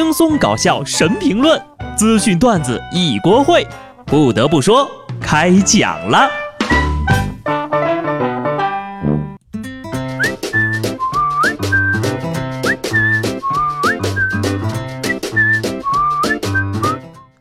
[0.00, 1.60] 轻松搞笑神评论，
[1.96, 3.66] 资讯段子一锅烩。
[4.06, 4.88] 不得不说，
[5.20, 6.30] 开讲了。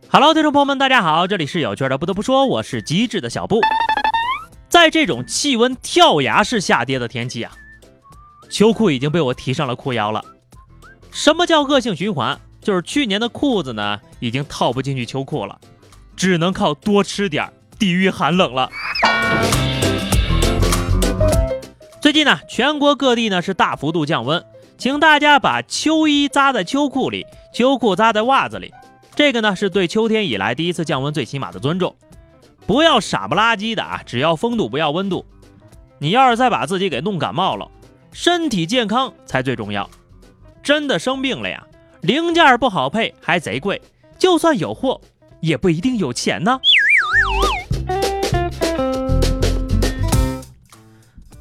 [0.09, 1.95] Hello，听众朋友们，大家好，这里是有趣的。
[1.95, 3.61] 不得不说，我是机智的小布。
[4.67, 7.51] 在这种气温跳崖式下跌的天气啊，
[8.49, 10.25] 秋裤已经被我提上了裤腰了。
[11.11, 12.39] 什么叫恶性循环？
[12.67, 15.57] 就是去年的裤子呢，已经套不进去秋裤了，
[16.17, 17.49] 只能靠多吃点
[17.79, 18.69] 抵御寒冷了。
[22.01, 24.43] 最近呢，全国各地呢是大幅度降温，
[24.77, 28.73] 请大家把秋衣扎在秋裤里，秋裤扎在袜子里。
[29.15, 31.95] 这个呢是对秋天以来第一次降温最起码的尊重。
[32.65, 35.25] 不要傻不拉几的啊，只要风度不要温度。
[35.99, 37.71] 你要是再把自己给弄感冒了，
[38.11, 39.89] 身体健康才最重要。
[40.61, 41.65] 真的生病了呀，
[42.02, 43.81] 零件不好配，还贼贵，
[44.17, 45.02] 就算有货，
[45.41, 46.59] 也不一定有钱呢。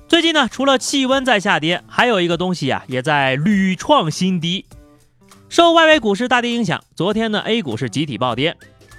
[0.09, 4.65] 最近呢，除了气温在下跌，还有一个东西啊，也在屡创新低。
[5.49, 8.57] 受外围股市大跌影响，昨天呢，A 股是集体暴跌，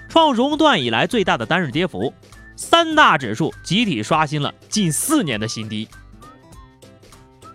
[0.07, 2.13] 创熔断以来最大的单日跌幅，
[2.55, 5.87] 三大指数集体刷新了近四年的新低。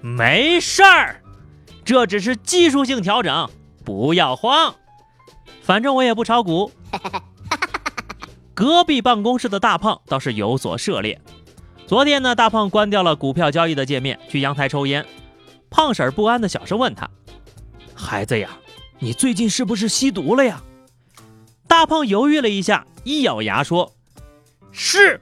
[0.01, 1.21] 没事儿。
[1.85, 3.49] 这只是技术性调整，
[3.85, 4.75] 不要慌。
[5.63, 6.71] 反正我也不炒股。
[8.55, 11.21] 隔壁办公室的大胖倒是有所涉猎。
[11.87, 15.05] 昨天呢，大胖关掉了股票交易的界面，去阳台抽烟。
[15.71, 17.09] 胖婶不安的小声问他
[17.95, 18.51] ：“孩子呀，
[18.99, 20.63] 你最近是不是吸毒了呀？”
[21.67, 23.93] 大胖犹豫了一下，一咬牙说
[24.71, 25.21] ：“是。”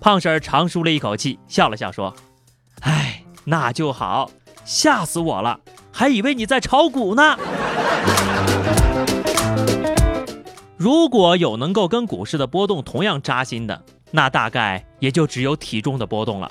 [0.00, 2.14] 胖婶长舒了一口气，笑了笑说
[2.80, 4.30] ：“哎，那就好。”
[4.64, 5.60] 吓死我了，
[5.92, 7.36] 还以为你在炒股呢。
[10.76, 16.50] 如果有能够跟股市的波动同样扎心的，那大概也就只有体重的波动了。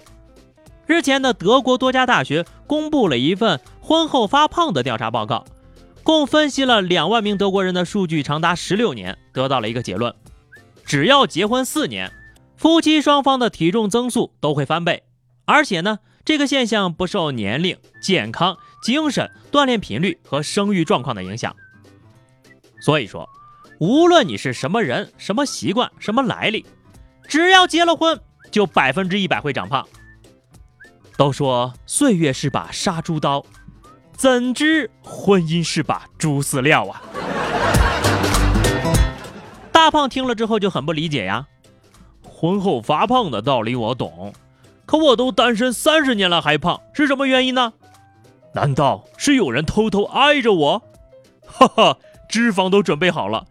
[0.86, 5.44] 日前的德国多家大学公布了一份婚后发胖的调查报告，
[6.04, 10.14] 共分析了两万名德国人的数据，长达十六年，得到了一个结论：
[10.86, 12.12] 只要结婚四年，
[12.56, 15.04] 夫妻双方的体重增速都会翻倍，
[15.46, 16.00] 而且呢。
[16.24, 21.56] 这个现象不受年龄、健康、精神、锻炼频率和生育状况的影响。
[22.80, 23.28] 所以说，
[23.80, 26.66] 无论你是什么人、什么习惯、什么来历，
[27.28, 28.20] 只要结了婚，
[28.52, 29.88] 就百分之一百会长胖。
[31.18, 33.46] 都说岁月是把杀猪刀，
[34.14, 37.02] 怎知婚姻是把猪饲料啊！
[39.72, 41.48] 大胖听了之后就很不理解呀，
[42.24, 44.34] 婚后发胖的道理我懂。
[44.92, 47.72] 可我都单身三十年了还胖，是什么原因呢？
[48.52, 50.84] 难道是有人偷偷爱着我？
[51.48, 51.98] 哈哈，
[52.28, 53.46] 脂肪都准备好了，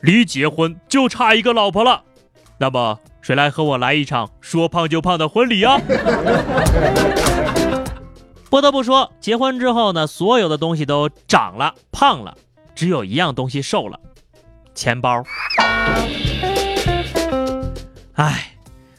[0.00, 2.04] 离结婚就差一个老婆了。
[2.58, 5.76] 那么谁来和我来一场说胖就胖的婚礼啊？
[8.48, 12.36] 不得不说，结婚之后呢，所有的东西都长了胖了，
[12.76, 13.98] 只有一样东西瘦了，
[14.72, 15.24] 钱包。
[18.14, 18.52] 唉。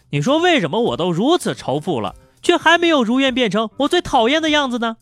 [0.09, 4.97] 你说为什么我都如此仇富了，却还没有如愿变成我最讨厌的样子呢？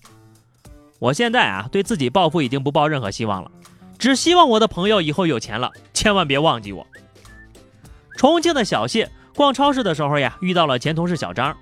[0.99, 3.51] 我现在啊，对自己暴富已经不抱任何希望了，
[3.99, 6.87] 只希望我的朋友以后有钱了，千万别忘记我。
[8.17, 11.55] 重庆的小谢逛超市的时候呀，遇到了前同事小张，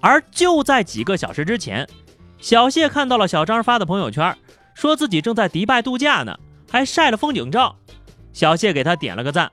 [0.00, 1.88] 而就在几个小时之前，
[2.38, 4.36] 小谢看到了小张发的朋友圈，
[4.74, 6.38] 说自己正在迪拜度假呢，
[6.70, 7.74] 还晒了风景照。
[8.32, 9.50] 小谢给他点了个赞，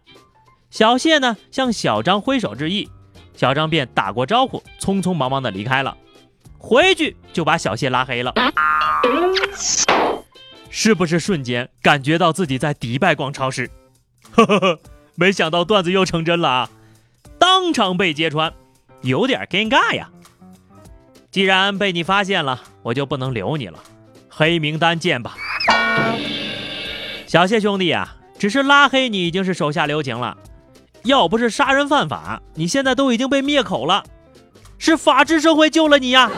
[0.69, 2.87] 小谢呢向小张挥手致意。
[3.35, 5.95] 小张便打过招呼，匆匆忙忙的离开了，
[6.57, 8.33] 回去就把小谢拉黑了。
[10.69, 13.69] 是不是瞬间感觉到自己在迪拜逛超市？
[14.31, 14.79] 呵呵呵，
[15.15, 16.69] 没想到段子又成真了啊！
[17.39, 18.53] 当场被揭穿，
[19.01, 20.09] 有点尴尬呀。
[21.31, 23.79] 既然被你发现了，我就不能留你了，
[24.29, 25.35] 黑名单见吧。
[27.27, 30.37] 小谢兄弟啊，只是拉黑你已经是手下留情了。
[31.05, 34.03] 要不是杀人犯法，你现在都已经被灭口了，
[34.79, 36.31] 是法治社会救了你呀。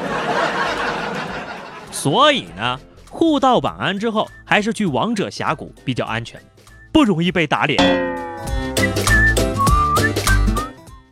[1.90, 2.78] 所以呢，
[3.10, 6.42] 互道晚安之后，还是去王者峡谷比较安全，
[6.92, 7.82] 不容易被打脸。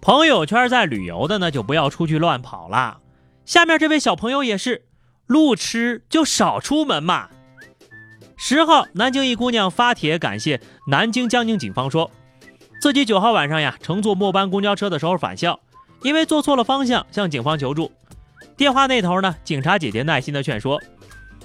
[0.01, 2.98] 朋友圈在旅游的呢，就不要出去乱跑了。
[3.46, 4.84] 下面这位小朋友也是，
[5.28, 7.30] 路痴就少出门嘛。
[8.36, 10.60] 十号，南京一姑娘发帖感谢
[10.90, 12.12] 南京江宁警方说。
[12.81, 15.60] 自己九号晚上呀，乘坐末班公交车的时候返校，
[16.04, 17.92] 因为坐错了方向，向警方求助。
[18.56, 20.80] 电话那头呢，警察姐姐耐心的劝说：“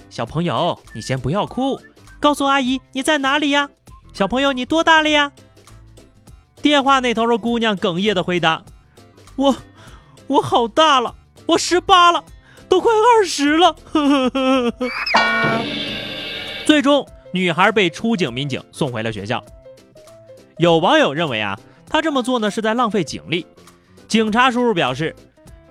[0.09, 1.79] 小朋友，你先不要哭，
[2.19, 3.69] 告诉阿姨你在哪里呀？
[4.13, 5.31] 小朋友你多大了呀？
[6.61, 8.63] 电话那头的姑娘哽咽的回答
[9.35, 9.55] ：“我，
[10.27, 11.15] 我好大了，
[11.47, 12.23] 我十八了，
[12.69, 13.75] 都快二十了。”
[16.67, 19.43] 最终，女孩被出警民警送回了学校。
[20.57, 23.45] 有网友认为啊，他这么做呢是在浪费警力。
[24.07, 25.15] 警察叔叔表示。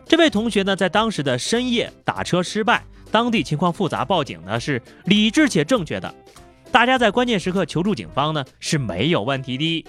[0.07, 6.13] 这位同学呢，在当时的深夜打车失败，当地情况复杂，报警呢是理智且正确的。
[6.73, 9.87] 大家在关键时刻求助警方呢是没有问题的。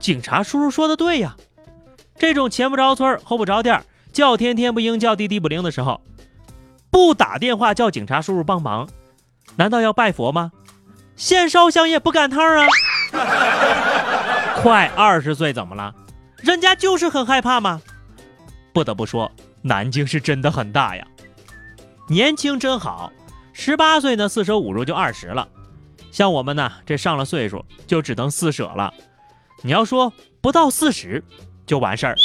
[0.00, 1.36] 警察叔叔说的对呀，
[2.18, 6.00] 这种前不着村后不着店，叫天天不应，叫地地不灵的时候，
[6.90, 8.88] 不打电话叫警察叔叔帮忙，
[9.54, 10.50] 难道要拜佛吗？
[11.14, 12.66] 现烧香也不赶趟啊！
[14.62, 15.94] 快二十岁怎么了？
[16.38, 17.80] 人家就是很害怕嘛。
[18.72, 19.30] 不得不说，
[19.62, 21.06] 南京是真的很大呀。
[22.08, 23.12] 年轻真好，
[23.52, 25.46] 十八岁呢，四舍五入就二十了。
[26.10, 28.92] 像我们呢，这上了岁数就只能四舍了。
[29.62, 31.22] 你要说不到四十
[31.66, 32.16] 就完事儿。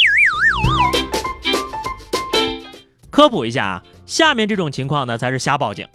[3.09, 5.87] 科普一下啊，下面这种情况呢才是瞎报警。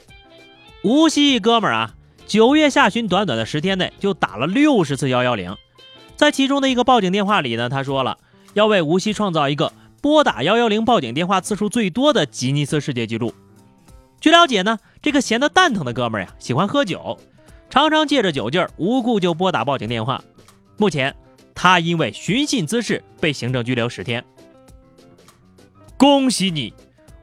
[0.84, 1.94] 无锡一哥们儿啊，
[2.26, 5.56] 九月下旬短短的十天内就打了六十次幺幺零，
[6.16, 8.18] 在其中的一个报警电话里呢，他说了
[8.54, 9.72] 要为无锡创造一个。
[10.00, 13.32] 拨打幺幺零报警电话次数最多的吉尼斯世界纪录。
[14.20, 17.16] 据了解呢，这个闲得蛋疼的哥们儿呀，喜欢喝酒，
[17.70, 20.20] 常常借着酒劲儿无故就拨打报警电话。
[20.76, 21.14] 目前，
[21.54, 24.24] 他因为寻衅滋事被行政拘留十天。
[25.96, 26.74] 恭喜你，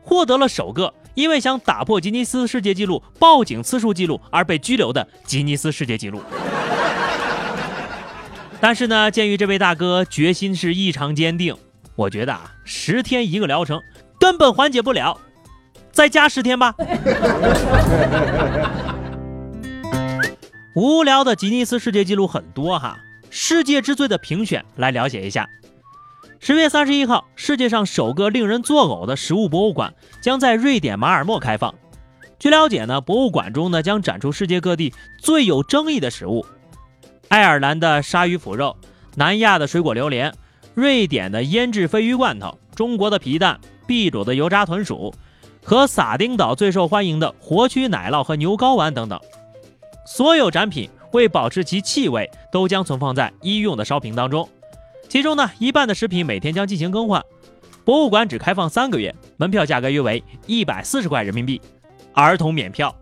[0.01, 6.23] 获得了首个因为想打破吉尼斯世界纪录报警次数记录而被拘留的吉尼斯世界纪录。
[8.61, 11.53] 但是呢，鉴于这位大哥决心是异常坚定。
[11.97, 13.81] 我觉得啊，十天一个疗程
[14.17, 15.19] 根本缓解不了，
[15.91, 16.73] 再加十天吧。
[20.73, 22.97] 无聊的吉尼斯世界纪录很多哈，
[23.29, 25.45] 世界之最的评选来了解一下。
[26.41, 31.75] 十月三十一号，世界上首个令人作呕的食物博物馆将在瑞典马尔默开放。
[32.39, 36.45] 据了解呢，博物馆中呢将展出世界各地最有争议的食物：
[37.27, 38.77] 爱尔兰的鲨鱼腐肉，
[39.15, 40.33] 南亚的水果榴莲。
[40.73, 45.13] 瑞典的腌制鲱鱼罐头，中国的皮蛋，秘鲁的油炸豚鼠，
[45.61, 49.19] 和撒丁岛最受欢迎的活蛆奶酪和牛睾丸等等，
[50.05, 54.47] 所有展品为保持其气味，都将存放在医用的烧瓶当中。
[55.09, 57.21] 其中呢，一半的食品每天将进行更换。
[57.83, 61.59] 博物馆只开放三个月，门票价格约为一百四十块人民币，
[62.13, 62.95] 儿童免票。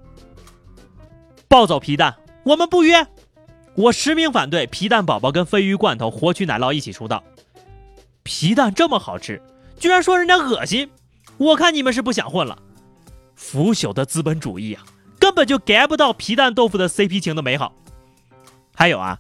[1.50, 3.06] 暴走皮蛋，我们不约。
[3.76, 7.22] 我实名反对皮蛋宝宝跟鲱鱼罐头、活蛆奶酪一起出道。
[8.24, 9.42] 皮蛋这么好吃，
[9.78, 10.90] 居然说人家恶心，
[11.38, 12.58] 我看你们是不想混了。
[13.36, 14.84] 腐朽的资本主义啊，
[15.20, 17.74] 根本就 get 不到皮蛋豆腐的 CP 情的美好。
[18.74, 19.20] 还有啊，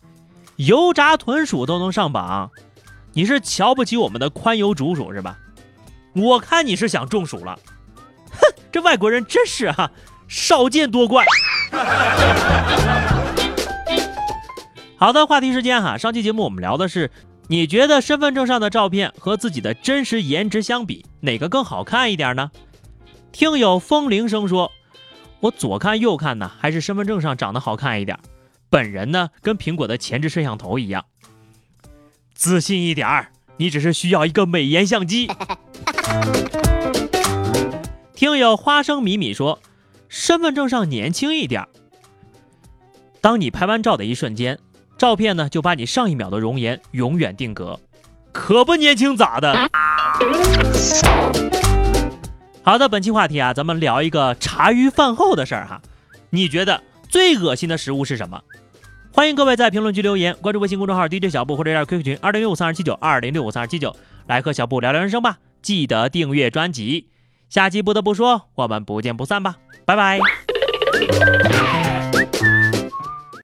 [0.55, 2.49] 油炸豚鼠都能上榜，
[3.17, 5.39] 你是瞧不起我们的宽油竹鼠是吧？
[6.13, 7.57] 我看你是想中暑了。
[8.29, 8.37] 哼，
[8.71, 9.89] 这外国人真是哈，
[10.27, 11.25] 少见多怪。
[14.97, 17.09] 好的，话题时间哈，上期节目我们聊的是。
[17.47, 22.51] 你觉得身份证上的照片和自己的真实颜值相比，哪个更好看一点呢？
[23.31, 24.71] 听友风铃声说，
[25.39, 28.19] 我左看右看呢，还是身份证上长得好看一点。
[28.69, 31.03] 本人呢，跟苹果的前置摄像头一样。
[32.37, 35.27] 自信一点儿，你只是需要一个美颜相机。
[38.13, 39.59] 听友花生米米说，
[40.07, 41.67] 身份证上年轻一点儿。
[43.21, 44.59] 当你拍完照的一瞬间。
[44.99, 47.79] 照片呢，就把你上一秒的容颜永远定格，
[48.31, 49.69] 可不年轻咋的？
[52.63, 55.79] 好的，本期话题啊，咱们聊一个茶余饭后的事儿哈。
[56.31, 58.41] 你觉得最恶心的食物是什么？
[59.17, 63.95] 欢迎各位在评论区留言，关注微信公众号 DJ 小布或者加 QQ 群二零六五三二七九二零六五三二七九，
[64.27, 65.39] 来和小布聊聊人生吧。
[65.59, 67.07] 记得订阅专辑，
[67.49, 69.55] 下期不得不说，我们不见不散吧，
[69.85, 70.19] 拜拜。